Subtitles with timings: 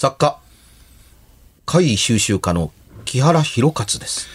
[0.00, 0.38] 作家、
[1.66, 2.72] 怪異収集家の
[3.04, 4.28] 木原博勝です。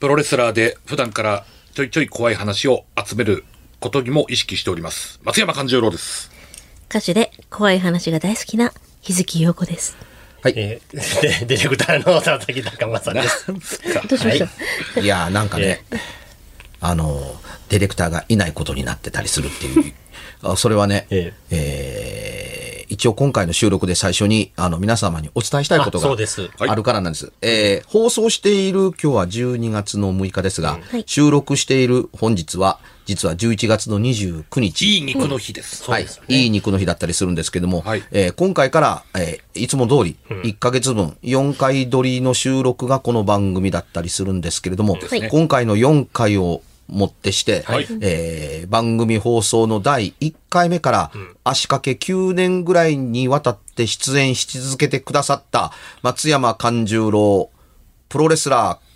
[0.00, 3.44] プロレスラーで普段からちょいちょい怖い話を集める
[3.80, 5.20] ことにも意識しております。
[5.24, 6.30] 松山勘十郎です。
[6.88, 8.72] 歌手で怖い話が大好きな
[9.02, 9.94] 日月陽子です。
[10.40, 10.54] はい。
[10.56, 13.46] えーでディレクターの佐々木高間さんです。
[14.08, 14.38] どうしまし
[14.94, 15.84] た、いやーなんかね、
[16.80, 19.92] あの、ディレクターがいないことになってたりするっていう。
[20.40, 22.41] あそれはね、ええー
[22.88, 27.32] 一応今回の収録で最初に、あの、皆様にお伝えしたいことがあそうですはいあるからなんです。
[27.42, 34.96] えー放送している今日は12月の6日ですが、はい収録している本日は、実は11月の29日。
[34.96, 35.90] いい肉の日です。
[35.90, 36.06] はい。
[36.28, 46.62] いい肉の日だったりするんですけども、はいえー今回から、えーいつも通り、1ヶ月分、4回撮りの収録がこの番組だったりするんですけれども、すね今回の4回を
[46.92, 51.10] もってして、はいえー番組放送の第1回目から、
[51.44, 57.50] 足掛け9年ぐらいにわたって出演し続けてくださった松山勘十郎、
[58.08, 58.92] プロレスラー、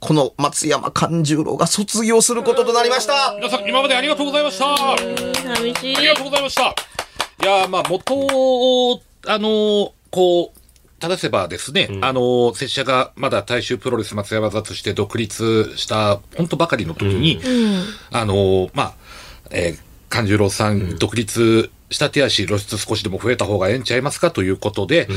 [0.00, 4.66] この松山勘十郎が卒業することとなりました皆さん、今までありがとうございました。
[4.74, 4.96] あ
[5.56, 5.96] 寂しい。
[5.96, 6.62] りがとうございました。
[6.62, 6.66] い
[7.46, 10.60] やーまあ、元を、あのーこう、
[11.00, 17.40] 正せばですね、あのー拙者がまだ大衆プロレス松山座として独立した、本当ばかりの時に、
[18.10, 18.94] あのーまあ、
[19.50, 19.78] えー、
[20.08, 25.08] 勘十郎さん、独立した手足露出少しでも増えた方がええんちゃいますかということで、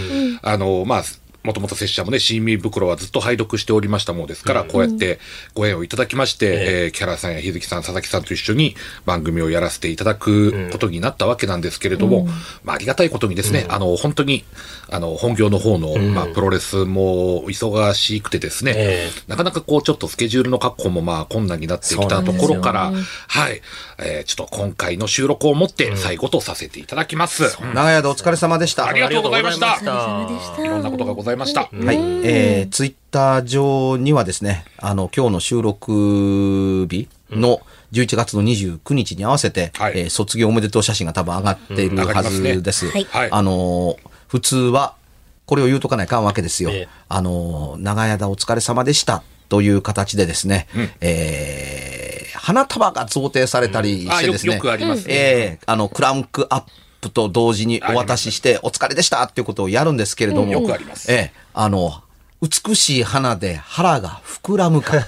[0.42, 1.04] あのーまあ、
[1.48, 5.20] もともと拙者もね、新民袋はずっと拝読しておりましたものですから、こうやって
[5.54, 12.28] ご縁をいただきまして、えーキャラさんや日月さん、佐々木さんと一緒に番組をやらせていただくことになったわけなんですけれども、
[12.64, 14.44] まあ、ありがたいことにですね、あの、本当に、
[14.90, 22.92] あの、本業の方の、まあ、プロレスも忙しくてですね、えなかなかこう、ちょっとスケジュールの確保もまあ、困難になってきたところから、
[23.28, 23.62] はい、
[24.00, 27.58] えーちょっと今回の収録をもって最後とさせていただきます。
[27.74, 28.86] 長い間お疲れ様でした。
[28.86, 29.74] ありがとうございました。
[29.74, 30.66] ありがとうございました。
[30.66, 31.62] いろんなことがございました。
[31.62, 31.98] はい。
[32.24, 37.62] えー、ツイッター上にはですね、あの、今日の収録日の
[37.94, 42.90] 11月の29日に合わせて、はいえー卒業おめでとう写真が多分上がっているはりますねずです。
[42.90, 43.98] はいはいあのー
[44.28, 44.96] 普通は、
[45.46, 46.70] これを言うとかないかんわけですよ。
[46.72, 49.24] ええあのー長い間お疲れ様でした。
[49.50, 50.68] という形でですね、
[51.00, 55.14] えー花束が贈呈されたりしてですね、よくありますね。
[55.14, 55.18] え
[55.56, 56.72] えあの、クランクアップ
[57.02, 61.12] と同時にお渡しして、お疲れでしたっていうことをやるんですけれども、よくあります。
[61.12, 62.02] ええあの、
[62.42, 64.94] 美しい花で腹が膨らむか。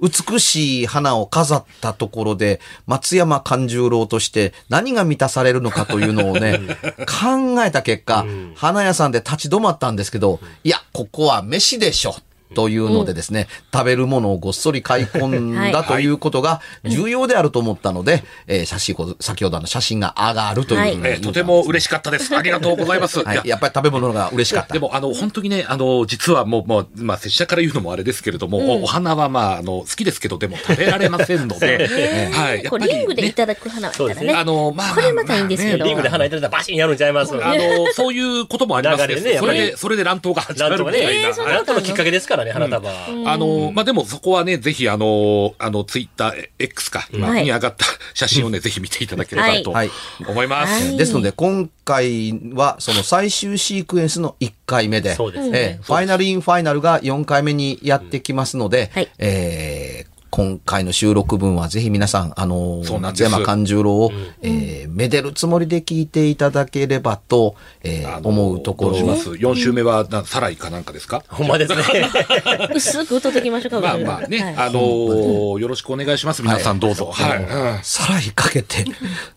[0.00, 6.60] 美しい花を飾ったところで、松山勘十郎として何が満たされるのかというのをね、
[7.08, 8.26] 考えた結果、
[8.56, 12.16] 花屋さんで立ち止まったんですけど、いや、ここは飯でしょ。
[12.54, 22.36] というのでですね、食べるものをごっそり買い込んだということが重要であると思ったので、えー写真、先ほどの写真が上がるというふうにえーとても嬉しかったです。
[22.36, 23.22] ありがとうございます。
[23.22, 23.34] はい。
[23.34, 24.72] いや、やっぱり食べ物が嬉しかった。
[24.72, 31.88] でも、あの、本当にね、あの、実はもう、もう、まあ、拙者から言うのもあれですけれども、おお花はまあ、あの、好きですけど、でも食べられませんので、
[32.32, 32.64] はい。
[32.64, 34.26] やっぱり、ね、リングでいただく花はそうですね。
[34.26, 34.42] いたらね。
[34.42, 35.84] あの、まあ、これまたいいんですけど。
[35.84, 41.10] リングで花いただいたらバシンやるんちゃいますあの、そういうこともあります流れねそれで、それで乱闘が始まるみたいな。
[41.10, 42.90] えーそうなんとのきっかけですからね、花束。
[42.90, 47.44] あの、まあ、でもそこはね、ぜひあの、あの、ツイッター X か、今はい。
[47.44, 49.90] に上がった写真をね、ぜひ見ていただければとはい。
[50.26, 50.84] 思います。
[50.88, 50.96] はい。
[50.96, 55.58] ですので、今回はその最終シークエンスの1回目で、そうですね。
[55.58, 59.08] えーファイナルインファイナルが4回目にやってきますので、はい。
[59.18, 71.22] えー今回の収録分はぜひ皆さん、あの松山勘十郎を、えーめでるつもりで聞いていただければと、えー思うところどうします？4週目は、なサライかなんかですか？
[71.28, 71.82] ほんまですね。
[72.74, 73.80] 薄く歌っときましょうか。
[73.80, 76.42] まあまあね、はいあのーよろしくお願いします。
[76.42, 77.10] 皆さんどうぞ。
[77.14, 77.38] はい。
[77.42, 78.84] うんさらにかけて、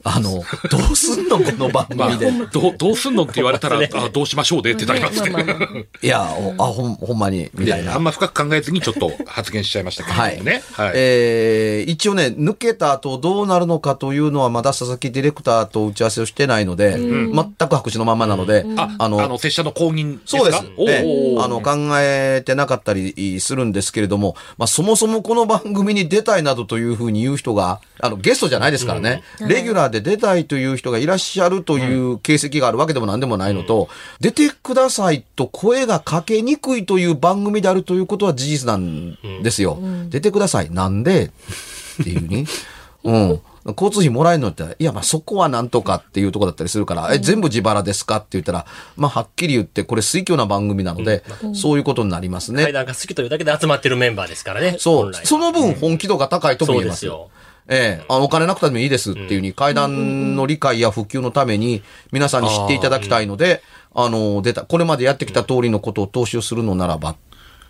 [0.04, 0.32] あの、
[0.70, 5.38] どうすんのこの番まあ組で。、どう、どうすんのって言われたら、あどうしましょうでってなりますけど。
[5.38, 6.22] まあまあまいや、
[6.58, 8.04] おあ、ほん、ほんまに、みたいなであん。
[8.04, 10.62] ま深く考えずにちょっと発言しちゃいましたけれどもね。
[10.74, 10.89] はい。
[10.96, 20.38] えー一応ね、抜けた後どうなるのかというのはまだ佐々木ディレクターと打ち合わせをしてないので、全く白紙のままなので、あ、あの、拙者の公認ですか？
[20.38, 21.44] そうです。
[21.44, 31.10] あの、考えてなかったりするんですけれども、まあ、そもそもこの番組に出たいなどというふうに言う人が、あの、ゲストじゃないですからね、レギュラーで出たいという人がい。
[31.10, 33.90] らっしゃるという形跡があるわけでも何でもないのと、
[34.22, 39.80] 出てくださいと声がかけにくいという番組であるということは事実なんですよ。
[40.10, 40.69] 出てください。
[40.70, 41.26] なんで？
[41.26, 42.46] っていうに。
[43.04, 43.42] うん。
[43.66, 48.18] 交通費もらえるのって、いや、まあそこはなんとかっていうところだったりするから、え、全部自腹ですか？
[48.18, 51.24] って言ったら、まあはっきり言って、これ水挙な番組なので、
[51.54, 52.64] そういうことになりますね。
[52.64, 54.78] 階段が好きというだけで集まってるメンバーですからね。
[54.80, 55.14] そう。
[55.14, 56.96] その分本気度が高いともそ言えま。
[56.96, 57.30] すすよ。
[57.72, 63.62] ええあのお金なくてもいいですっていうふうに、階段の理解や普及のために、皆さんに知っていただきたいので、
[63.94, 67.16] あの、出た、これまでやってきた通りのことを踏襲するのならば、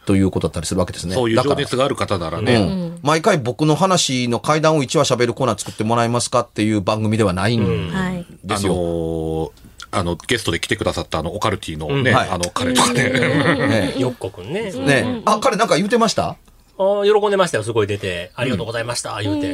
[0.10, 1.14] ということだったりするわけですね。
[1.14, 2.64] そういう情熱がある方ならうね。
[2.66, 2.98] ん。
[3.04, 8.26] 毎回僕の話の階段を1話喋るコーナー作ってもらえますかっていう番組ではないんはい。
[8.28, 8.74] あですよ。
[8.74, 9.52] のー
[9.92, 12.30] あの、ゲストで来てくださったあの、オカルティのね、はい。
[12.30, 13.04] あの、彼とかね。
[13.10, 13.94] ね。
[14.00, 14.72] よっこくんね。
[14.74, 16.38] えねえあ、彼なんか言うてました？
[16.80, 18.32] あ喜んでましたよ、すごい出て。
[18.36, 19.54] ありがとうございました、言うて。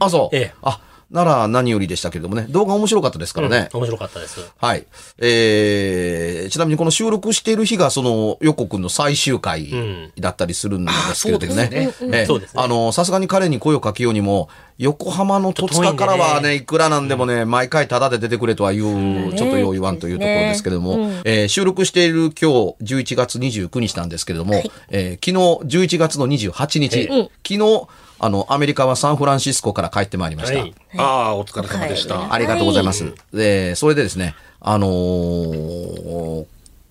[0.00, 0.36] あ、そう。
[0.36, 0.54] ええ。
[0.62, 0.80] あ、
[1.14, 2.44] なら何よりでしたけれどもね。
[2.50, 3.68] 動画面白かったですからね。
[3.72, 4.40] 面白かったです。
[4.58, 4.84] はい。
[5.18, 9.70] えー、ちなみにこの収録している日がその、横くんの最終回
[10.18, 11.62] だったりするんですけれどもね。
[11.88, 12.26] あそうええ。
[12.26, 12.62] そうですね。
[12.62, 27.86] あの、さすがに彼に声をかけようにも、横浜の戸塚からはね、いくらなんでもね、毎回タダで出てくれとは言う、ちょっとよう言わんというところですけれども、えー収録している今日11月29日なんですけれども、えー昨日11月の28日、昨日、
[28.24, 30.58] あの、アメリカはサンフランシスコから帰ってまいりました。
[30.58, 30.74] はい。
[30.96, 32.32] ああ、お疲れ様でした。
[32.32, 33.12] ありがとうございます。
[33.34, 36.46] で、それでですね、あのー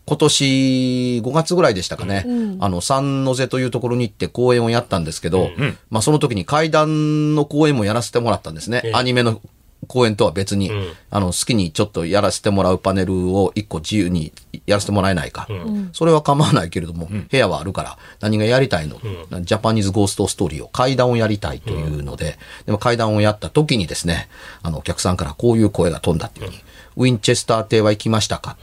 [0.06, 2.26] 今年5月ぐらいでしたかね、
[2.60, 5.50] あの、三ノ瀬というところに行って公演をやったんですけど、
[5.90, 8.82] まあその時に階段の公演もやらせてもらったんですね。
[8.84, 9.42] ええアニメの
[9.88, 10.94] 公演とは別に、ん。
[11.10, 14.32] あの、好きにちょっとやらせてもらうパネルを一個自由に
[14.66, 15.48] やらせてもらえないか。
[15.94, 19.00] それは構わないけれども、部屋はあるから、何がやりたいの、
[19.42, 24.30] ジャパニーズゴーストストーリーを階段をやりたいというので、でも階段をやった時にですね、
[24.62, 26.60] あの、お客さんからこういう声が飛んだっていうふうに、
[26.96, 28.52] ウィンチェスター邸は行きましたか？
[28.52, 28.58] っ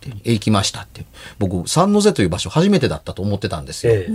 [0.00, 1.04] ていうえ、行きましたって。
[1.38, 3.92] 僕、三ノ瀬という場所初めてだったと思ってたんですよ。
[3.92, 4.12] ええ。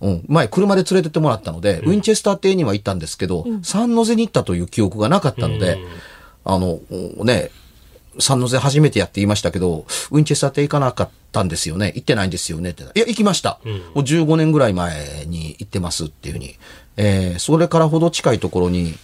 [0.00, 0.24] うん。
[0.28, 5.78] 前、車で連れてってもらったので、ウィンチェスター邸には行ったんですけど、三ノ瀬に行ったという記憶がなかったので、
[6.44, 6.80] あの、
[7.24, 7.50] ね、
[8.20, 11.92] 三ノ瀬初めてやって言いましたけど、ウィンチェスター邸行かなかったんですよね。
[11.94, 12.82] 行ってないんですよねって。
[12.82, 13.60] いや、行きました。
[13.94, 16.56] もう15年ぐらい前に行ってますっていうふうに。
[16.96, 18.94] えーそれからほど近いところに、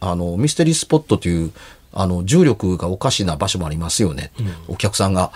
[0.00, 1.52] あの、ミステリースポットという、
[1.96, 4.32] あの、重力がおかしな場所もありますよね。
[4.68, 5.30] お客さんが、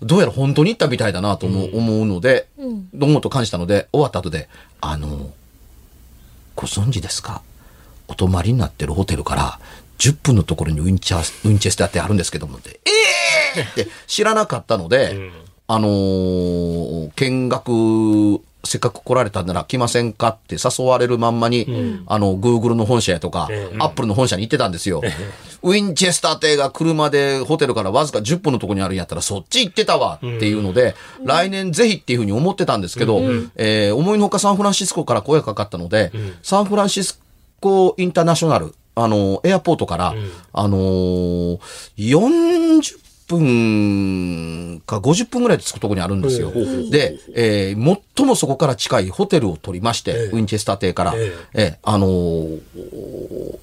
[0.00, 2.46] どうやら本当に行ったみたいだなと思う,、思うので、
[2.94, 4.48] どうもと感じたので、終わった後で、
[4.80, 5.32] あの、
[6.54, 7.42] ご存知ですか？
[8.08, 9.58] お泊まりになってるホテルから
[9.98, 15.30] 10分のところにウィンチャー、ウィンチェスターってあるんですけどもって、ええー、って知らなかったので、
[15.68, 21.66] あのー見学、せっかく来られたんなら来ませんかって誘われるまんまに、
[22.06, 23.48] あの、Google の本社やとか、
[23.82, 25.00] Apple の本社に行ってたんですよ。
[25.62, 30.94] ウィンチェスター邸が車でホテルからわずか10分のところにあるんやったらそっち行ってたわっていうので、
[31.24, 33.18] 来年ぜひっていうふうに思ってたんですけど、
[33.56, 36.10] えー思いのほかサンフランシスコから声がかかったので、
[36.42, 37.20] サンフランシス
[37.60, 40.14] コインターナショナル、あの、エアポートから、
[40.52, 41.58] あのー
[41.96, 42.98] 40
[43.38, 46.50] 分か50分ぐらいで着くところにあるんですよ。
[46.90, 51.60] で、えー最もそこから近いホテルを取りまして、ウィンチェスター邸から、ええ。
[51.70, 53.58] ーあのー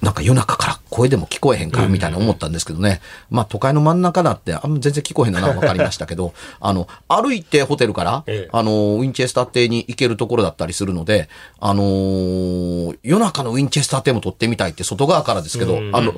[0.00, 3.00] なんか夜中から声でも聞こえへんかみたいな思ったんですけどね。
[3.30, 8.48] まあ都会の真ん中だってあんま全然聞こえへんのな分かりましたけど、 あの、歩いてホテルから、ええ。
[8.52, 16.12] あの、ウィンチェスター邸に行けるところだったりするので、あのー夜中のウィンチェスター邸も撮ってみたいって外側からですけど、あの、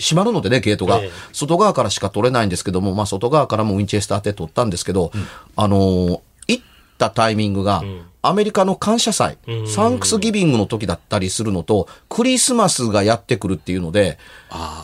[0.00, 0.96] 閉まるのでね、ゲートが。
[0.96, 5.12] ええ外側からしか取れないんですけども、まあ外側からもウィンチェスター邸取ったんですけど、
[5.56, 6.64] あのー行っ
[6.98, 7.82] たタイミングが、
[8.22, 14.18] アメリカの感謝祭、サンクスギビングの時だったりするのと、クリスマスがやってくるっていうので、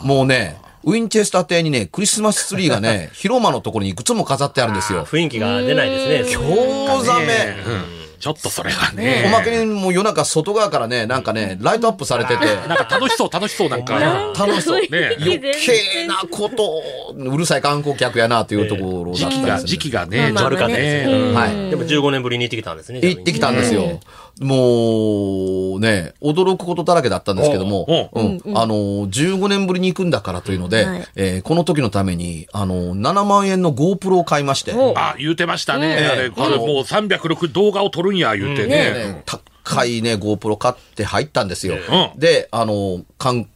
[0.03, 5.05] もうね、ウィンチェスター邸にね、クリスマスツリーがね、 広間のところにいくつも飾ってあるんですよ。
[5.05, 6.35] 雰囲気が出ないですね。
[6.35, 7.96] 興ざめ。
[8.19, 9.29] ちょっとそれはおね。
[9.31, 13.99] まけにもう夜中外側からね、なんかね、ライトアップされてて、 なんか楽しそう、楽しそう、なんか。
[14.37, 14.81] 楽しそう。
[14.81, 16.83] ね余計なことを、
[17.15, 21.05] うるさい観光客やなというところだった時期が、ね時期がね、まあまあ悪かね。
[21.07, 21.69] うんはい。
[21.69, 22.99] でも15年ぶりに行ってきたんですね。
[23.01, 23.99] 行ってきたんですよ。
[24.41, 28.57] もう、ね、驚くことだらけだったんですけども、おうん。
[28.57, 28.75] あの、
[29.07, 35.95] 15年ぶりに行くんだからというので、はいえーこの時のために、あの、7万円の GoPro を買いまして、あ、言うてましたね。
[35.95, 38.91] あれ、これもう306動画を撮るんや、言うてね。
[38.91, 41.75] ね高いね、GoPro 買って入ったんですよ。
[41.75, 43.47] うんで、あの、かん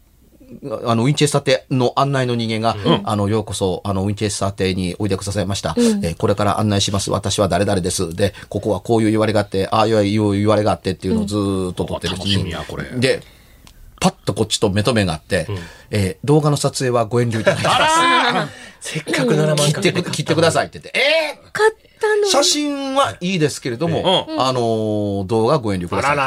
[0.85, 5.75] あの、ウィンチェスター邸の案内の人間が、あの、ようこそ、あの、ウィンチェスター邸においでくださいました。
[5.77, 7.09] えーこれから案内します。
[7.11, 8.13] 私は誰々です。
[8.15, 12.83] で、ここはこういう言われがあって、ああいう言われがあってっていうのをずーっと撮ってるうちに楽しみやこれ。
[12.99, 13.21] で、
[13.99, 15.47] パッとこっちと目と目があって、
[15.91, 18.51] えー動画の撮影はご遠慮いただきます。
[18.93, 20.67] せっかく7万切ってく、切ってください。
[20.67, 21.51] って言って、えー！
[21.51, 21.73] 買っ
[22.29, 26.17] 写真はいいですけれども、あのー動画ご遠慮ください。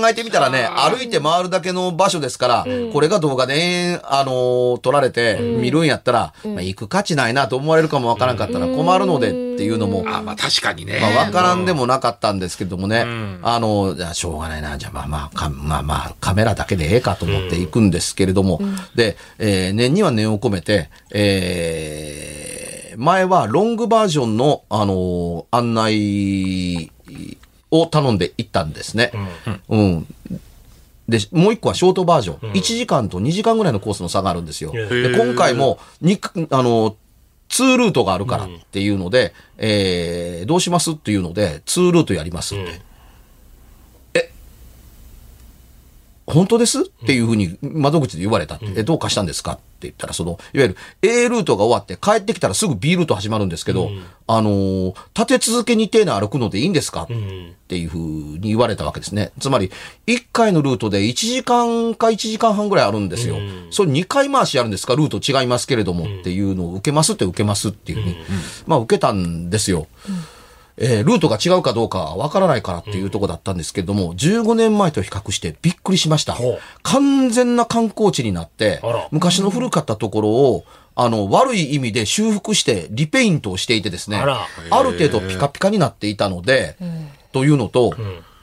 [0.00, 10.98] 考えてみたらね、歩いて回るだけの場所ですから、これが動画で、あのー撮られて見るんやったら、まあ、行く価値ないなと思われるかもわからんかったら困るのでっていうのも、あ、まあ確かにね。
[11.00, 13.04] まあ、わからんでもなかったんですけどもね、
[13.42, 18.60] あの、じゃあしょうがないな、じゃあまあまあ、かまあまあ、カメラだけでええかと思って行くんですけれども、
[18.94, 22.33] で、えー念には念を込めて、えー
[22.96, 26.90] 前はロングバージョンの、あの案内
[27.70, 29.12] を頼んで行ったんですね。
[29.68, 30.06] うん。
[31.08, 32.52] で、もう一個はショートバージョン。
[32.52, 34.72] 1時間と2時間ぐらいのコースの差があるんですよ。
[34.74, 36.18] へで、今回も、に、
[36.50, 36.96] あの、
[37.50, 42.64] 2ルートがあるからっていうので、えーどうしますっていうので、2ルートやりますって。
[42.64, 42.80] え、
[46.26, 46.80] 本当です？
[46.80, 49.52] っていうふうに窓口で言われたって、え、どうかしたんですか？
[49.52, 53.90] って言ったら、その、いわゆる A ルートが終わって帰ってきたらすぐ B ルート始まるんですけど、
[54.26, 57.02] あのー立て続けに丁寧歩くのでいいんですか？
[57.02, 57.06] っ
[57.68, 58.00] ていうふう
[58.38, 59.32] に言われたわけですね。
[59.38, 59.70] つまり、
[60.06, 63.36] 1回のルートで1時間か1時間半ぐらいあるんですよ。
[63.70, 64.96] それ2回回しやるんですか？
[64.96, 68.16] ルート違いますけれどもっていうのを受けますって受けますっていうふうに、
[68.66, 69.88] まあ受けたんですよ。
[70.76, 76.34] えールートが違うかどうかわからないからっていうところだったんですけれども、15年前と比較してびっくりしました。
[76.82, 78.80] 完全な観光地になって
[79.12, 80.64] 昔の古かったところを、
[80.96, 84.18] あの、悪い意味で修復して、リペイントをしていてですね、
[84.70, 86.76] ある程度ピカピカになっていたので、
[87.32, 87.94] というのと、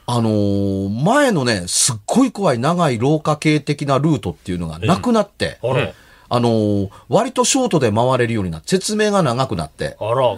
[0.04, 5.92] あのー前のね、すっごい怖い長い廊下系的なルートっていうのがなくなって、あら、
[6.34, 10.34] あのー割とショートで回れるようになって、説明が長くなって、あら、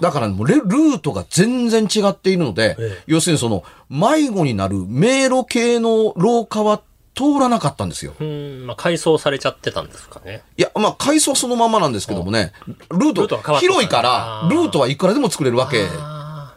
[0.00, 3.02] だからもうレルートが全然違っているので、ええ。
[3.08, 6.82] 要するにその迷子になる迷路系の廊下は
[7.16, 8.14] 通らなかったんですよ。
[8.20, 10.42] うん、まあ、改装されちゃってたんですかね。
[10.56, 12.52] いや、まあ、階層そのままなんですけどもね、
[12.90, 14.50] ルールート広いかあら、ー。
[14.50, 16.54] ルートはいくらでも作れるわけあ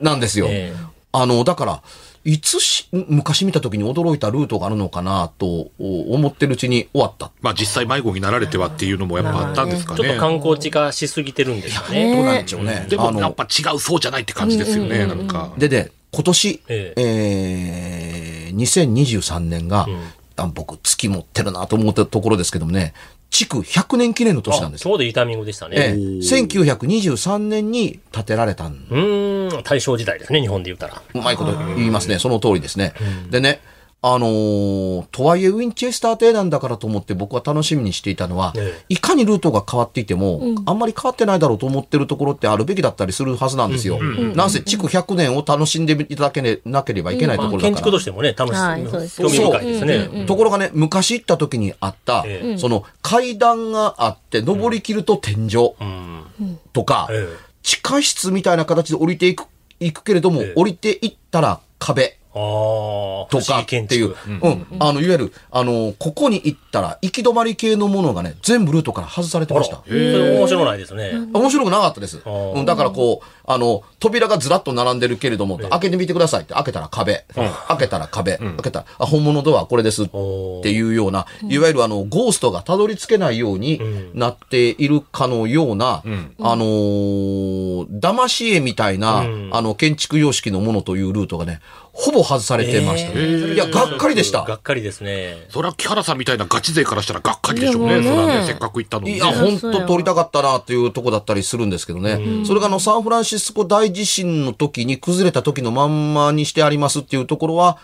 [0.00, 0.46] なんですよ。
[0.48, 0.76] ええ。
[1.12, 1.82] あの、だから、
[2.24, 7.32] いつし、昔見た時に驚いたルートがあるのかなと思ってるうちに終わった。
[7.40, 9.98] まあ実際迷子になられてはっていうのもやっぱあったんですかね。
[9.98, 12.14] ちょっと観光地化しすぎてるんですかね。
[12.14, 12.86] どうなんでしょうね。
[12.88, 15.52] でもやっぱ違うそうじゃないって感じですよね、なんか。
[15.58, 19.88] でね、今年、ええー、2023年が、
[20.36, 22.94] あ僕、月持ってるなと思ったところですけどもね、
[23.32, 26.02] 築100年記念の年なんですあちょうどいいタイミングでしたええね。
[26.20, 31.02] 1923年に建てられたんうーん、大正時代ですね、日本で言ったら。
[31.14, 32.18] うまいこと言いますね。
[32.18, 32.92] その通りですね。
[33.30, 33.60] でね、
[34.04, 44.02] あのーとはいえウィンチェスター邸なんだからと思って僕は楽しみにしていたのは、えいかにルートが変わっていても、あんまり変わってないだろうと思ってるところってあるべきだったりするはずなんですよ。
[44.02, 47.70] なんせ築100年を楽しんでいただけなければいけないところだから。
[47.70, 50.24] 建築としてもね、楽しはい興味深いですね。
[50.26, 56.58] ところがね、昔行った時にあった、えその階段があって、登りきると天井うん。
[56.72, 57.28] とか、え
[57.62, 59.44] 地下室みたいな形で降りていく、
[59.78, 60.52] いくけれども、ええ。
[60.56, 62.18] 降りていったら壁。
[62.34, 69.82] ああ、とかっていう、うん、あの、いわゆる、あの、ここに行ったら、行き止まり系のものがね、全部ルートから外されてました。
[69.86, 69.92] そ。
[69.92, 71.12] れ面白ないですね。
[71.34, 72.18] 面白くなかったです。
[72.24, 72.52] ー。
[72.54, 77.24] うん、だからこう、あの、扉がずらっと並んでるけれども、開けてみてくださいって、開けたら壁。
[77.68, 78.38] 開けたら壁。
[78.38, 83.80] 開けたら、あ、本物ドアこれですっていうような、いわゆるあの、ゴーストがたどり着けないように
[84.14, 86.02] なっているかのような、
[86.40, 91.60] あのー騙し絵みたいな、あの、建築様式のものというルートがね、
[91.92, 93.18] ほぼ外されてました。
[93.18, 94.42] いや、がっかりでした。
[94.42, 95.46] がっかりですね。
[95.50, 98.00] それは木原さんみたいなガチ勢からしたらがっかりでしょうね。
[98.00, 99.16] ねそれはね、せっかく行ったのにね。
[99.18, 102.44] いや、本当撮りたかったなっていうとこだったりするんですけどね。
[102.46, 107.78] それがあの、サンフランシスコ大地震の時に崩れた時のまんまにしてありますっていうところは、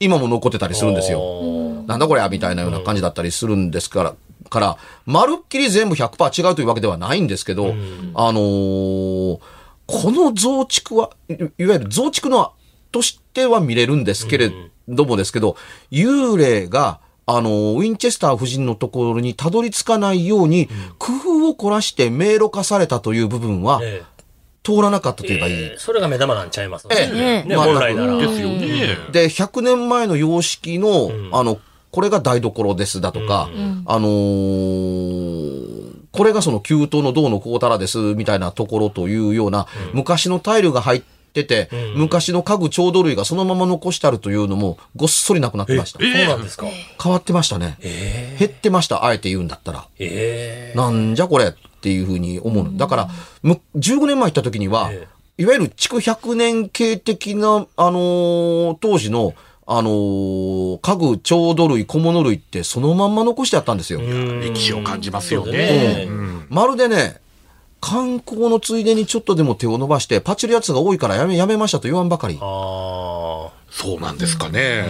[0.00, 1.18] 今も残ってたりするんですよ。
[1.18, 1.84] よ。
[1.86, 4.14] なんだこれみたいなような感じだったりするんですから、
[4.50, 7.74] から、まるっきり全部100%違うというわけではないんですけど、
[8.14, 9.38] あのー
[9.86, 12.52] この増築は、いいわゆる増築の、
[12.90, 14.50] としては見れるんですけれ
[14.88, 15.56] どもですけど、
[15.90, 24.02] 幽霊が、あのーウィンチェスター夫人のところにたどり着かないように、工夫を凝らして迷路化されたという部分は、え
[24.64, 25.54] 通らなかったとえ言えばいい。
[25.54, 27.44] ええそれが目玉なんちゃいますええ。
[27.48, 28.16] ね、まあ本来なら。
[28.16, 28.96] ですよね。
[29.12, 31.58] で、100年前の様式の、あの、
[31.90, 33.48] これが台所ですだとか、
[33.86, 41.02] あのーこれがその給湯の銅のこうたらですみたいなところというような、昔のタイルが入っ
[41.32, 45.98] てて、昔の家具調度類がそのまま残してあるというのもごっそりなくなってました。
[45.98, 46.66] そうなんですか。
[47.02, 47.76] 変わってましたね。
[48.38, 49.86] 減ってました、あえて言うんだったら。
[49.98, 51.52] ええなんじゃこれ
[51.84, 52.78] っていうふうに思うの。
[52.78, 53.08] だから、
[53.42, 59.34] む15年前行った時には、えいわゆる築100年系的な、あのー当時の、
[59.66, 64.00] あのー家具、調度類、小物類ってそのまんま残してあったんですよ。
[64.00, 67.20] 歴史を感じますよねうんまるでね、
[67.82, 72.38] 観光のついでにちょっとでも手を伸ばして、パチるやつが多いからやめ、やめましたと言わんばかり。
[72.40, 73.63] ああ。
[73.76, 74.84] そうなんですかね。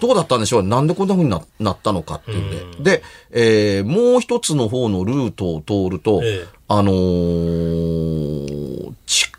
[0.00, 0.62] どうだったんでしょう？
[0.62, 2.98] なんでこんな風にななったのかっていうんで。
[2.98, 9.30] で、えーもう一つの方のルートを通ると、ええあのー地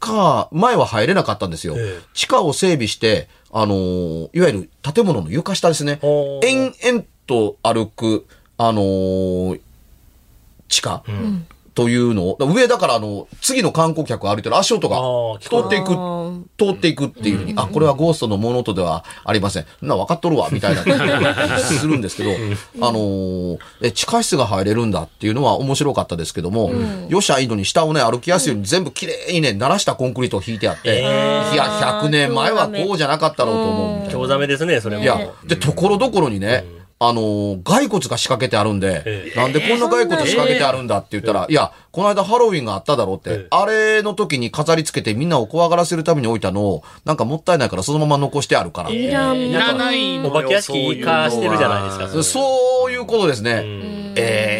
[0.00, 1.74] 下、前は入れなかったんですよ。
[1.76, 6.00] ええ地下を整備して、あのーいわゆる建物の床下ですね。
[6.42, 8.26] 延々と歩く、
[8.58, 9.60] あのー
[10.68, 11.04] 地下、
[11.80, 14.98] というのを、上だからあの、次の観光客が歩いてる足音が
[15.40, 15.94] 通っていく、
[16.58, 19.66] 通っていくっていうふうに、あ、これはゴーストのもの音ではありません。
[19.80, 22.30] な分かっとるわ、みたいな気が するんですけど、
[22.86, 26.70] あのーえ、地下室が入れるんだっていうのは面白かったですけども、
[27.08, 34.12] よっしゃいいのに下をね、歩きやすいように全部きれいにね、鳴らしたコンクリートを引いてあって、いや、100年前はこうじゃなかったろうと思う。
[34.12, 35.02] 興ざめですね、それも。
[35.02, 43.46] いや、で、ところどころにね、あのー骸骨が仕掛けてあるんで、えなんでこんな骸骨仕掛けてあるんだって言ったら、いや、この間ハロウィンがあっただろうって、ええ。
[43.50, 48.90] あれの時に飾り付けてみんなを怖がらせるために置いたのを、なんかもったいないからそのまま残してあるから。
[48.90, 52.08] いらんいらないのよお化け屋敷化してるじゃないですか。
[52.08, 53.62] そういうのはそういうことですね。
[54.16, 54.59] え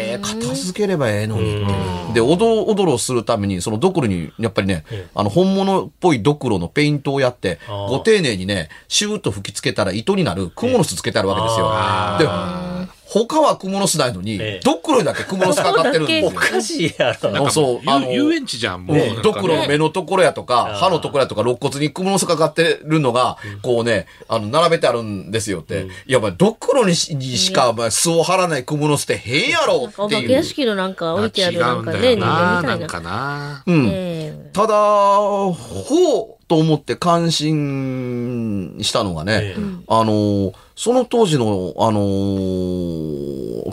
[0.61, 2.13] 片付ければええのにって。
[2.13, 4.83] で、おどおどろするために、そのドクロに、やっぱりね、
[5.15, 12.85] あの、本物っぽいドクロのペイントをやって、ご丁寧にね、シューッと吹き付けたら糸になるクモの巣つけてあるわけですよ。
[12.85, 16.31] で、他はクモの巣ないのにええ、ドクロにだけクモの巣かかってるんですよ お。
[16.31, 17.49] かしいやろ。
[17.49, 18.95] そう、あの、遊遊園地じゃん、もう。
[18.95, 25.87] ねドクロの目のところやとか、歯のところやとか、肋骨にクモの巣かかってるのが、こうね、あの、並べてあるんですよって。
[26.07, 30.31] いや、まあ、ドクロにしにしか、まあ、巣を張らないクモの巣って変やろお化けっていう。
[30.31, 32.61] 屋敷のなんか置いてあるなんかね、人間みたな。
[32.61, 33.63] ないんかな。
[33.65, 33.87] うん。
[33.87, 39.61] ええただ、ほうと思って感心したのがね、ええ。
[39.87, 43.71] あの、その当時の、あの、どう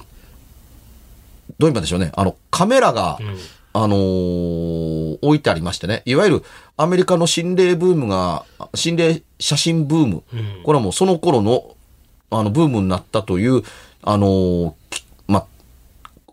[1.58, 3.18] 言うんでしょうね、あの、カメラが、
[3.72, 6.44] あのー置いてありましてね、いわゆる
[6.76, 8.44] アメリカの心霊ブームが、
[8.76, 10.22] 心霊写真ブーム、
[10.62, 11.74] これはもうその頃の、
[12.30, 13.64] あの、ブームになったという、
[14.02, 14.76] あの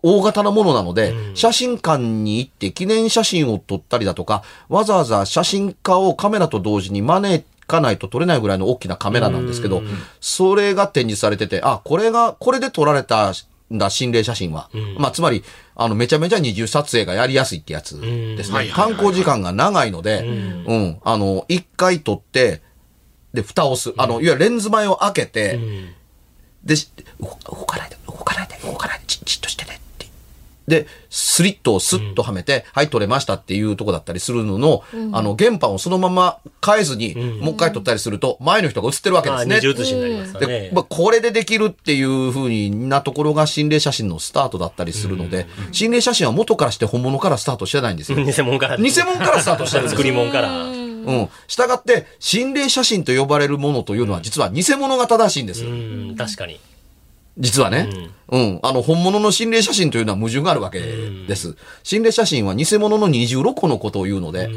[0.05, 9.81] 大型なものなので、写真館に行って記念写真を撮ったりだとか、わざわざ写真家をカメラと同時に招かないと撮れないぐらいの大きなカメラなんですけど、
[10.21, 13.31] それが展示されてて、あ、これが、これで撮られた
[13.73, 14.69] んだ心霊写真は。
[14.99, 15.43] まあ、つまり、
[15.75, 18.71] あの、めちゃめちゃ二重撮影がやりやすいってやつですね。
[18.75, 20.23] 観光時間が長いので、
[20.67, 22.61] うん、あの、一回撮って、
[23.33, 23.95] で、蓋をする。
[23.97, 25.59] あの、いわゆるレンズ前を開けて、
[26.63, 29.79] で、し動動かないで、動かないで、動かないで、じじっとしてね。
[30.67, 39.55] で、スリットをスッとはめて、はい、撮れましたっていうとこだったりするのの、あの、原版をそのまま変えずに、もう一回撮ったりすると、前の人が映ってるわけあですね。
[39.55, 40.71] 二重写しになりますからでね、。
[40.73, 48.23] まあ、これでできるっていうふうになところが心霊写真のスタートだったりするので、心霊写真は元からして本物からスタートしてないんですよ。
[48.23, 48.77] 偽物から。
[48.77, 49.97] 偽物からスタートしてるんですよ。
[49.97, 50.63] 作り物から。
[51.05, 51.29] うん。
[51.47, 55.63] したがって、心霊写真と呼ばれるものというのは、実は偽物が正しいんです。
[55.63, 56.59] うん、確かに。
[57.37, 57.89] 実はね。
[58.29, 58.59] うん。
[58.63, 61.55] あの、本物の心霊写真というのは矛盾があるわけです。
[61.83, 64.49] 心霊写真は偽物の26個のことを言うので、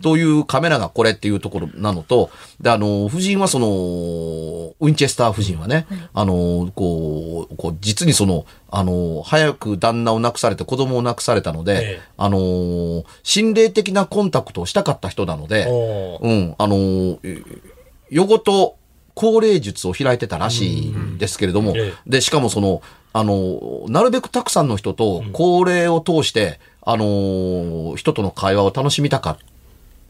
[0.00, 12.00] というカメラがこれっていうところなのと、で、あの、夫人はその、ウィンチェスター夫人はね、あの、こう、こう、実にその、あの、早く旦那を亡くされて子供を亡くされたので、ええ。
[12.16, 15.66] あの、心霊的なコンタクトをしたかった人なので、
[16.22, 17.60] うん、あのー、
[18.10, 18.76] 夜ごと
[19.20, 22.80] 高齢術を開いてたらしいんですけれども、ええで、しかもその、
[23.12, 29.38] あの、なるべくたくさんの人と高齢を通して、あのー人との会話を楽しみたかっ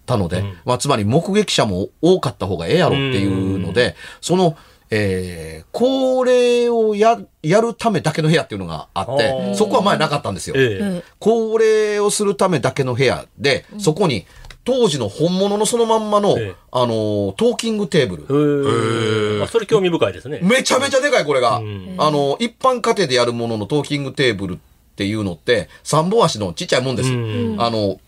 [0.07, 4.57] たので、まあ、つまり目撃者も多かった方がええやろっていうので、その、
[4.90, 10.55] えー、高齢をや、やるためだけの部屋っていうのがあって、そこは前なかったんですよ。
[10.57, 11.03] ええ。
[11.18, 14.25] 高齢をするためだけの部屋で、そこに
[14.64, 18.23] 当時の本物のそのまんまの、ええあのートーキングテーブル。
[18.25, 19.42] へえ。
[19.42, 20.40] あそれ興味深いですね。
[20.42, 21.59] めちゃめちゃでかい、これが。
[21.59, 24.59] んあの、一般家庭でやるもののトーキングテーブルっ
[24.96, 27.11] ていうのって、三本足のちっちゃいもんです。
[27.11, 27.99] うんあの、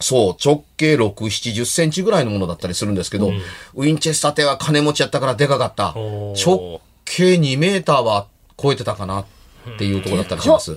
[0.00, 3.32] そう、直径6、70センチぐらいのものだったりするんですけど、
[3.74, 5.94] ウィンチェスター邸は金持ちやったからでかかった。
[5.94, 8.26] 直径2メーターは
[8.60, 9.26] 超えてたかなっ
[9.78, 10.76] ていうところだったりします。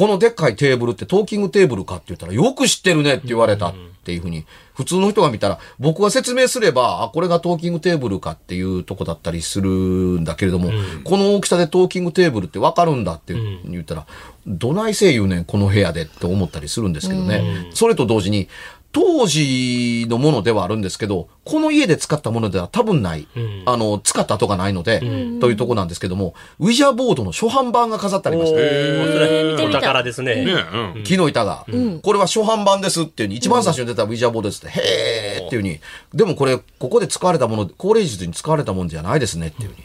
[0.00, 10.70] このでっかいテーブルってトーキングテーブルかって言ったらよく知ってるねって言われたっていうふうに、普通の人が見たら僕が説明すれば、あ、これがトーキングテーブルかっていうとこだったりするんだけれども、
[11.04, 14.06] この大きさでトーキングテーブルってわかるんだって言ったら、
[14.46, 17.68] どないせい言うねん、この部屋でって思ったりするんですけどね。
[17.74, 18.48] それと同時に、
[18.92, 23.20] 当時のものではあるんですけど、この家で使ったものでは多分ない。
[23.20, 23.26] ん
[23.66, 24.98] あの、使った跡がないので、
[25.40, 30.44] というとこなんですけども、ウィジャーボードの初版版が飾ってありまして、お宝ですね。
[30.44, 31.04] ねうん。
[31.04, 31.66] 木の板が、
[32.02, 35.78] これは初版版ですっていうふうに、一番最初に出たウィジャーボードですって、へーっていうふうに、
[36.12, 39.84] でもこれ、ここで使われたもの、高齢術に使われたもんじゃないですねっていうふうに。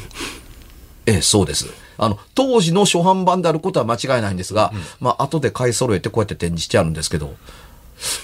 [1.06, 1.66] ええ、そうです。
[1.98, 7.34] あの、当時の初版版であることは間違いないんですが、まあ、後で買い揃えてこうやって展示してあるんですけど、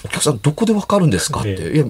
[0.05, 1.41] お客さんどこでわかるんですか？
[1.41, 1.85] って、えいや、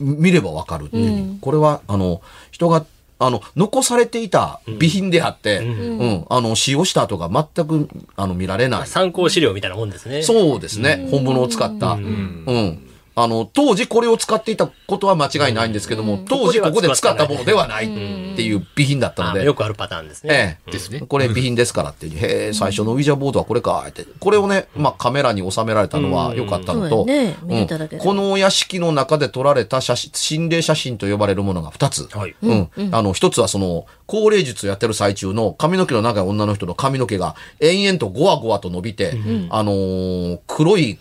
[0.00, 0.84] 見ればわかる。
[0.84, 2.84] っていう、これは、あの、人が、
[3.18, 8.86] あの、残されていた備品であって、うん、あの、使用した後が全く、あの、見られない。
[8.86, 10.22] 参考資料みたいなもんですね。
[10.22, 11.08] そうですね。
[11.10, 11.92] 本物を使った。
[11.92, 12.85] うん。
[13.18, 17.88] あの、当時これを使っていたことは間違いないんですけども、当時ここで使ったものではないっ
[18.36, 19.40] ていう備品だったので。
[19.40, 20.58] あよくあるパターンですね。
[20.66, 20.70] ええ。
[20.70, 22.18] ですねこれ備品ですからっていう。
[22.18, 24.04] へえ、最初のウィジャーボードはこれかって。
[24.20, 32.08] これをね、まあカメラに収められたのは良かったのと、そうやね見れただけでうんこのお屋敷の中で撮られた写真、心霊写真と呼ばれるものが2つ。
[32.14, 32.68] はいうん。
[32.92, 39.14] あの、一つはその、高齢術をやってる最中の髪の毛の長い女の人の髪の毛が延々とゴワゴワと伸びて、
[39.48, 40.98] あのー黒い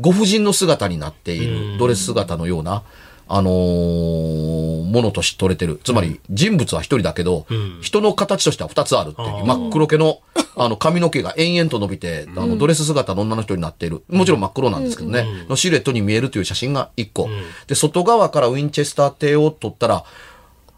[0.00, 2.82] ご婦人の姿になっている、ドレス姿のような、
[3.26, 5.80] あのーものとして撮れてる。
[5.82, 7.46] つまり、人物は一人だけど、
[7.80, 10.20] 人の形としては二つあるっていう、真っ黒毛の、
[10.56, 14.02] あの、髪の毛が延々と伸びて、あの、ドレス姿の女の人になっている。
[14.08, 17.28] もちろん真っ黒なんですけどね、のシルエットに見えるという写真が一個。
[17.66, 20.04] で、外側からウィンチェスター邸を撮ったら、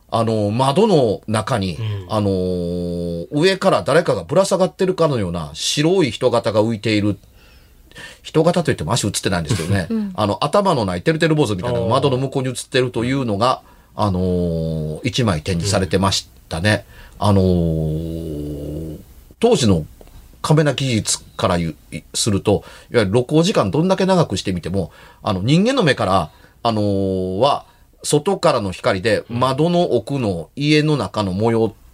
[0.08, 1.76] あの、窓の中に、
[2.08, 7.18] あのー上から誰かがぶら下がってるかのような白い人型が浮いている。
[8.26, 13.62] 人型といっても足映ってないんですけどね、あの、頭のないてるてる坊主みたいなのが窓の向こうに映ってるというのが、
[13.94, 16.84] あのー一枚展示されてましたね。
[17.20, 18.98] あのー
[19.38, 19.86] 当時の
[20.42, 21.56] カメラ技術から
[22.14, 24.90] すると、いわゆる録音時間どんだけ長くしてみても、
[25.22, 26.30] あの、人間の目から、
[26.64, 27.64] あのーは、
[28.02, 31.85] 外からの光で窓の奥の家の中の模様って、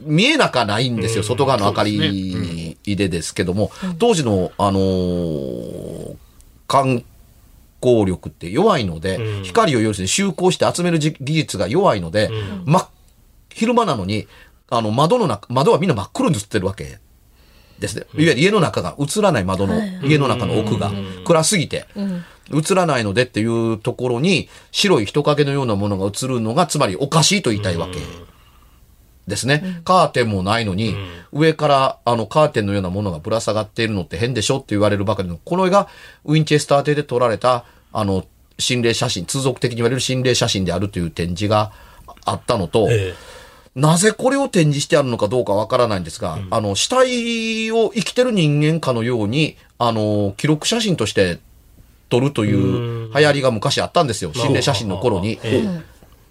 [0.00, 6.16] 見えなかないんですよ、外側の明かりでですけども、当時の、あのー
[6.66, 7.04] 観
[7.80, 12.30] 光力って弱いので、光を要するに集光して集めるじ技術が弱いので、
[12.64, 12.88] 真っ
[13.52, 14.28] 昼間なのに、
[14.68, 17.00] あの、窓の中、窓はみんな真っ黒に映ってるわけ。
[17.80, 18.04] ですね。
[18.14, 20.92] いわゆる家の中が映らない窓の、家の中の奥が
[21.24, 21.86] 暗すぎて、
[22.52, 27.98] 映らないのでっていうところに白い人影のようなものが映るのが、つまりおかしいと言いたいわけ
[29.30, 29.80] ですね。
[29.84, 30.94] カーテンもないのに、
[31.32, 35.88] 上からあのカーテンのようなものがぶら下がっているのって変でしょって言われるばかりの、この絵が
[36.24, 38.26] ウィンチェスター邸で撮られた、あの、
[38.58, 41.72] 心霊写真、通俗的に言われる心霊写真であるという展示が
[42.26, 43.14] あったのと、え
[43.76, 51.38] なぜこれを展示してあるのかどうかわからないんですが、あの、死体を生きてる人間かのように、あの、記録写真として
[52.08, 54.32] 撮るという流行りが昔あったんですよ。
[54.34, 55.38] 心霊写真の頃に。
[55.44, 55.82] え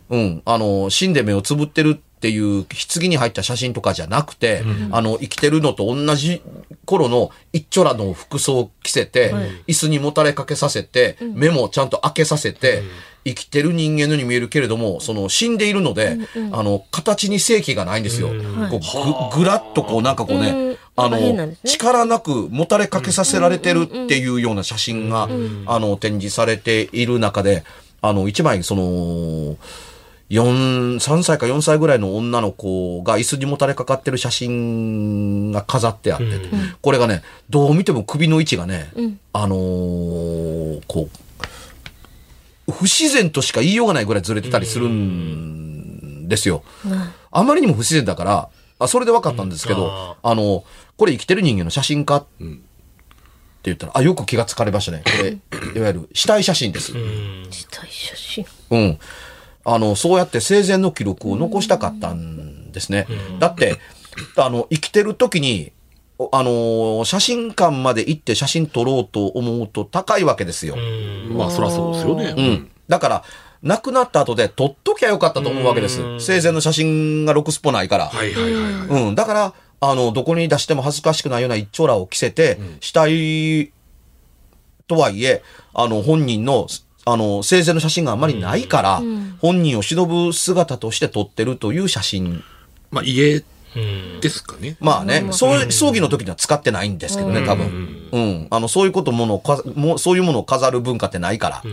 [0.09, 0.41] うん。
[0.43, 6.41] あの、死んで目をつぶってるっていう棺に入った写真とかじゃなくて、あの、生きてるのと同じ
[6.84, 9.34] 頃の一丁羅の服装を着せて、
[9.67, 12.84] 椅子にもたれかけさせて、目もちゃんと開けさせて、
[13.23, 16.17] 生きてる人間のように見えるけれども、その死んでいるので、
[16.51, 18.27] あの、形に正気がないんですよ。
[18.69, 18.82] こ
[19.34, 20.77] うぐぐらっとこうなんかこうね、うん。
[20.97, 21.58] あのね。
[21.63, 25.29] 力なくもたれかけさせられてるっていうような写真が、
[25.67, 27.63] あの、展示されている中で、
[28.01, 29.58] あの、一枚、その、
[30.30, 36.26] 4、3歳か4歳ぐらいの女の子が椅子にもたれかかってる写真が飾ってあって、
[36.82, 38.92] これがね、どう見ても首の位置がね、
[39.34, 41.10] あのーこ
[42.68, 46.63] う、不自然としか言いようがないぐらいずれてたりするんですよ。
[47.32, 50.63] あまりにも不自然だから、あそれで分かったんですけど、うんああの、
[50.96, 52.46] これ生きてる人間の写真かって
[53.63, 55.02] 言ったら、あ、よく気がつかれましたね。
[55.04, 55.32] これ、
[55.76, 56.94] いわゆる死体写真です。
[57.50, 58.46] 死体写真。
[58.70, 59.00] うん。
[59.71, 63.08] あの、そうやって生前の記録を残したかったんですね。
[63.39, 63.77] だって、
[64.36, 65.71] あの、生きてる時に、
[66.17, 70.75] おあの、写真館まで行って写真撮ろうと思うと高いわけですよ。
[71.32, 72.34] まあ、そりゃそうですよね。
[72.36, 72.71] うん。
[72.88, 73.23] だから、
[73.62, 76.01] 亡くなった後で撮っときゃよかったと思うわけです。
[76.19, 78.08] 生前の写真が6スポないから。
[78.08, 79.08] はいはいはいはい。
[79.08, 79.15] うん。
[79.15, 83.71] だから、あの、どこに出しても恥ずかしくないような一丁羅を着せて、死体
[84.88, 86.67] とはいえ、あの、本人の、
[87.05, 89.01] あの、生前の写真があんまりないから、
[89.39, 92.43] 本人を忍ぶ姿として撮ってるという写真。
[92.91, 93.43] まあ、家
[93.75, 93.79] う
[94.17, 94.77] んですかね。
[94.79, 98.09] まあね、そう葬儀の時には使ってないんですけどね、多分。
[98.12, 98.47] うん。
[98.49, 101.63] あの、そういうことものをか、もうそういうものを飾る文化ってないから。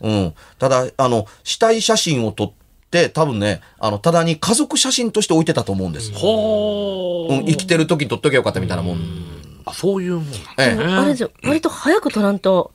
[0.00, 0.34] うん。
[0.58, 2.52] ただ、あの、死体写真を撮っ
[2.90, 6.12] て、多分ね、あの、ただに家族写真として置いてたと思うんです。
[6.14, 8.98] ほうん、生きてる時に撮っとけばよかったみたいなもん
[9.64, 10.24] あ、そういうもん。
[10.58, 12.72] ええあれですよ、割と早く取らんと、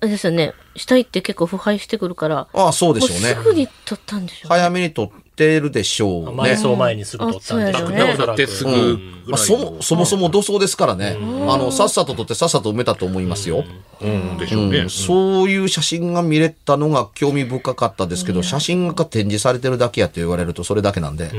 [0.00, 3.42] あれですよね、死体って結構腐敗してくるから、ああ、そうでしょうねも。
[3.42, 4.56] すぐに取ったんでしょうね。
[4.60, 6.56] 早めに取ってるでしょうね埋。
[6.56, 8.98] 葬前にすぐ取ったんであそうね亡くなってすぐぐらいの。
[9.26, 11.16] まあ、そも、そもそも土葬ですからね。
[11.48, 13.64] あの、さっさと取ってさっさと埋めたと思いますよ。
[14.00, 14.78] うん、でしょうね。
[14.78, 21.30] うんそういう写真が見れたのが興味深かったですけど、写真が展示されてるだけやって言われるとそれだけなんで。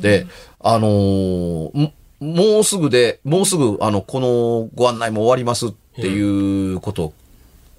[0.00, 0.26] で、
[0.60, 7.12] あのーももうすぐで、もうすぐ、あの、このご案内も終わりますっていうことを、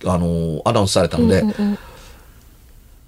[0.05, 1.43] あのーアナウンスされたので、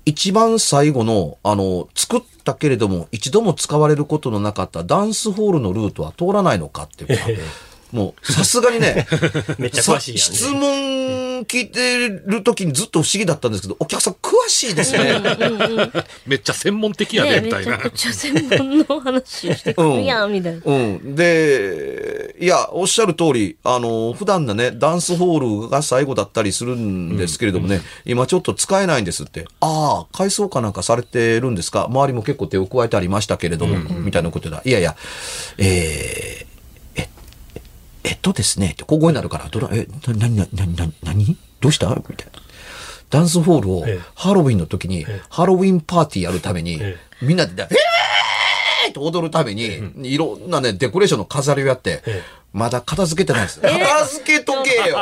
[0.05, 7.25] 一番最後の、あの、作ったけれども、一度も使われることのなかったダンスホールのルートは通らないのかっていうか、
[7.91, 9.07] もう、さすがにね、
[9.57, 10.37] めっちゃさ詳しいやん、ね。
[10.37, 15.21] 質問聞いてる時にずっと不思議だったんですけど、お客さん詳しいですね。
[16.25, 17.77] めっちゃ専門的やね、ねみたいな。
[17.77, 20.61] めちゃくちゃ専門の話してくるやん、みたいな。
[20.63, 21.15] うん。
[21.15, 29.45] で、いや、おっしゃる通り、あの、普段のね、ダンスホールが最後だったりするんですけれどもね、今ちょっと使えないんですって。
[29.59, 31.87] ああ、改装かなんかされてるんですか？
[31.89, 34.61] 周りも結構手を加えてありましたけれども、みたいなことだ。
[34.65, 34.95] いやいや、
[35.57, 36.45] えー、え、
[38.03, 41.89] えっとですね、って小声になるから、どら、え、な、な、な、な、な、なにどうした？
[41.89, 42.41] みたいな。
[43.09, 43.99] ダンスホールをええ。
[44.15, 53.61] ハロウィンの時に、ハロウィンパーティーやるためにえ、みんなで、えーって踊るために、いろんなね、デコレーションの飾りをやってえ、まだ片付けてないです。
[53.61, 54.97] 片付けとけよ。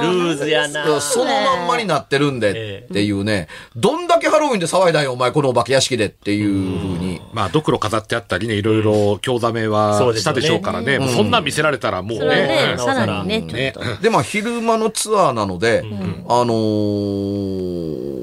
[0.00, 1.00] ルーズやな。
[1.02, 7.20] そのまんまになってるんでえっていうね、どんだけハロウィンで騒いだんよ、お前、このお化け屋敷でっていうふうに。
[7.34, 10.98] まあ、ドクロ飾ってあったりね、いろいろ興ざめはしたそうでしょうからね。
[11.14, 12.26] そんなん見せられたらもうね。
[12.26, 13.74] ね、、さらにね。
[14.00, 15.84] で、まあ、昼間のツアーなので、
[16.28, 18.22] あのー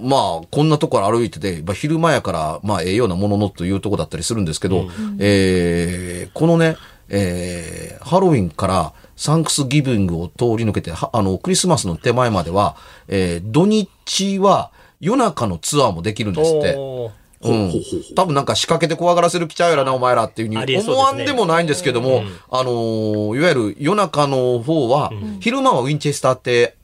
[0.00, 4.86] まあ、こんなところ歩いてて、まあ、昼間やから、まあ、ええようなもののというとこだったりするんですけど、
[5.18, 6.76] えーこのね、
[7.08, 12.76] えーハロウィンからサンクスギビングを通り抜けて、はあの、クリスマスの手前までは、
[13.08, 16.74] えー土日は夜中のツアーもできるんですって。
[17.42, 17.72] うん。
[18.16, 26.76] 多分なんか仕掛けて怖がらせる気ちゃうやろな、お前らっていうふうに思わんでもないんですけども、あのーいわゆる夜中の方は、昼間はウィンチェスターって、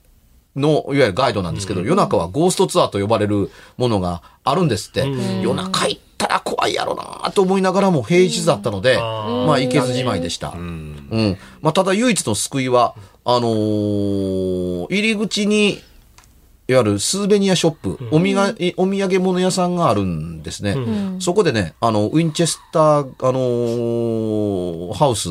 [0.60, 5.06] の、いわゆるガイドなんですけど、夜中はゴーストツアーと呼ばれるものがあるんですって。
[5.42, 10.50] 夜中行ったら怖いやろなと思いながらも平日だったので、あまあ行けずじまいでした。
[10.50, 11.38] うん。
[11.62, 12.94] まあただ唯一の救いは、
[13.24, 15.80] あのー入り口に、
[16.68, 20.76] いわゆるスーベニアショップ、おみがお土産物屋さんがあるんですね。
[21.20, 25.28] そこでね、あの、ウィンチェスター、あのーハウス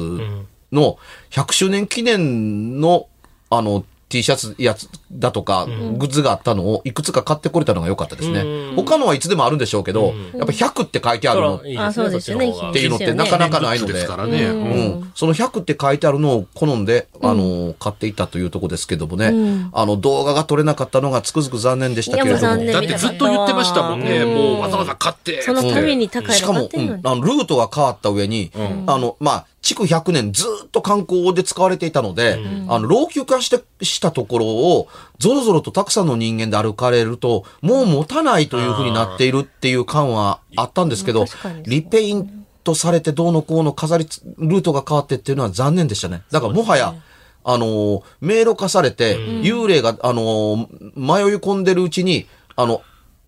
[0.71, 0.97] の
[1.31, 3.07] 100周年記念の、
[3.49, 8.43] あの、T シャツやつだとか、グッズがあったのをいくつか買ってこれたのが良かったですね。
[8.75, 12.51] 他のはいつでもあるんでしょうけど、やっぱ100って書いてあるのっいいあそうですよね。
[12.51, 12.73] そっちの方が。
[12.73, 13.93] ていうのってなかなかないので。
[13.93, 14.07] です。
[14.07, 14.45] からね。
[14.45, 14.61] ううん。
[15.01, 22.41] ん、その100って書いてあるのを好んで、あの、買っていたというところですけどもね、あの、動画が撮れなかったのがつくづく残念でしたけれども。
[22.41, 24.25] だってずっと言ってましたもんね。
[24.25, 25.43] もうわざわざ買って。
[25.43, 26.67] そのために高いしかも、
[27.03, 28.51] あの、ルートが変わった上に、
[28.87, 41.25] あの、まあ、築100年ずっと観光で使われていたので、あの、老朽化して、したところを、ぞろぞろとたくさんの人間で歩かれると、もう持たないというふうになっているっていう感はあったんですけど
[41.63, 46.23] リペイントされてどうのこうの飾りつ、ルートが変わってっていうのは残念でしたね。
[46.31, 46.95] だからもはや、
[47.43, 52.81] あのー、迷路化されて、幽霊が、あのー、迷い込んでるうちに、あの、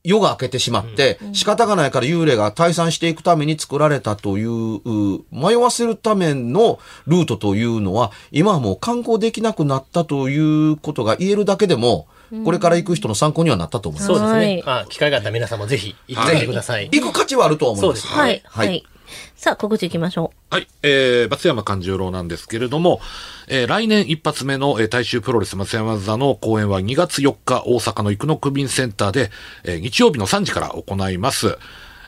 [0.03, 12.07] 夜が明けてしまって、仕方がないから幽霊が退散していくために作られたという、う迷わせるためのルートというのは、今はもう観光できなくなったということが言えるだけでも、
[12.45, 14.07] これから行く人の参考にはなったと思います。
[14.07, 14.63] そうですはいね。
[14.65, 16.89] あ、機会があったら皆さんもぜひ行ってみてください。
[16.91, 18.01] 行く価値はあるとは思います。
[18.01, 18.85] そうですはい。
[19.35, 20.67] さあ、告知行きましょうはい。
[20.83, 22.99] えー、松山勘十郎なんですけれども、
[23.47, 29.31] えー、来年一発目の、えー、大衆プロレス松山座の公演は2月4日、大阪の生野区民センターで、
[29.63, 31.57] えー、日曜日の3時から行います。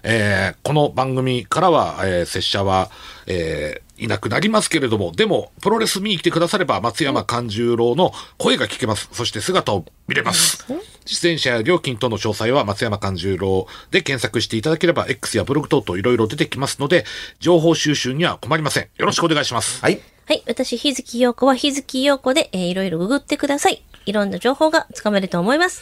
[0.04, 2.92] えー、この番組からは、えー、拙者は、
[3.26, 9.08] えー、いなくなりますけれども、でも、プロレス見に来てくだされば、松山勘十郎の声が聞けます。
[9.14, 10.66] そして姿を見れます。
[11.06, 17.06] 出演者や料金等の詳細は松山勘十郎で検索していただければ、X やブログ等々いろいろ出てきますので、
[17.40, 18.84] 情報収集には困りません。
[18.98, 19.82] よろしくお願いします。
[19.82, 19.94] はい。
[19.94, 20.02] う。
[20.26, 20.44] はい。
[20.48, 23.82] 私、日月陽子は日月陽子で、えーいろいろググってください。
[24.06, 25.82] いろんな情報がつかめると思います。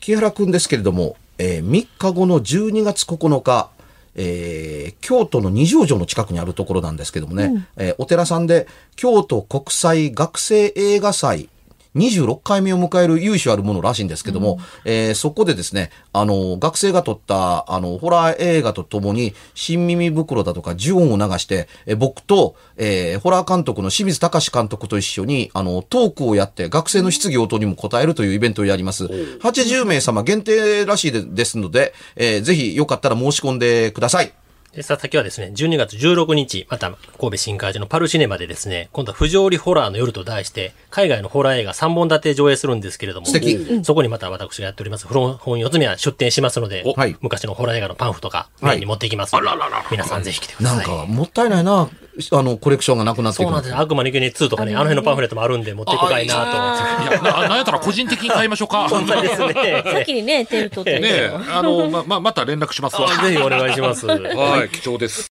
[0.00, 3.70] 木原くんですけれども、えー3日後の12月9日、
[4.14, 8.66] えー京都の二条城の近くにあるところなんですけどもね、えーお寺さんで
[8.96, 11.48] 京都国際学生映画祭
[11.96, 29.04] 26回目を迎える由緒あるものらしいんですけども、えーそこでですね、あの、学生が撮った、あの、ホラー映画とともに、新耳袋だとか、呪音を流して、えー僕と、えーホラー監督の清水隆監督と一緒に、あの、トークをやって、学生の質疑応答にも答えるというイベントをやります。
[29.04, 34.32] 80名様限定らしいでですので、えーぜひよかったら申し込んでください。
[34.74, 47.14] で、さ先はですね、12月16日、また神戸新海寺のパルシネマでですね、今度は不条理ホラーの夜と題して、海外のホラー映画3本立て上映するんですけれども、そこにまた私がやっております、古本四つ目は出展しますので、はい。
[47.20, 48.70] 昔のホラー映画のパンフとか、はい。
[48.70, 49.48] メインに持っていきますので、
[49.90, 50.76] 皆さんぜひ来てくださ。
[50.76, 51.90] ないんか、もったいないな、
[52.30, 53.76] あの、コレクションがなくなっていくのそうなんです。
[53.76, 57.10] 悪魔の生贄2とかね、あの辺のパンフレットもあるんで持っていこうかいなと。
[57.10, 58.88] いや、ななんやったら個人的に買いましょうか。
[58.88, 59.82] ですね。
[59.84, 63.08] 先にね、テール取ってねえ、あの、ま、ま、また連絡しますわ。
[63.08, 64.06] ぜひお願いします。
[64.06, 65.26] はい、貴重です。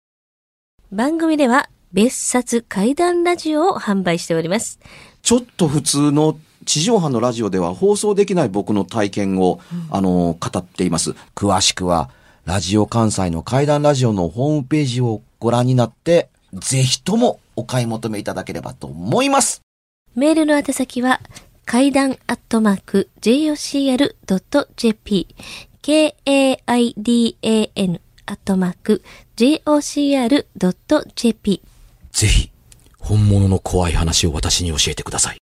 [0.92, 4.78] 番組では、別冊怪談ラジオを販売しております。
[5.22, 9.60] ちょっと普通の地上波のラジオでは放送できない僕の体験を、
[9.90, 11.14] あの、語っています。
[11.34, 12.10] 詳しくは、
[12.44, 19.62] ラジオ関西の怪談ラジオのホームページをご覧になって、ぜひともお買い求めいただければと思います。
[20.14, 21.20] メールの宛先は、
[21.64, 24.06] 階段アットマーク jocr.jp
[25.82, 26.60] k-a-i-d-a-n
[28.26, 29.02] アットマーク
[29.36, 30.42] jocr.jp
[32.12, 32.50] ぜひ、
[32.98, 35.38] 本物の怖い話を私に教えてください。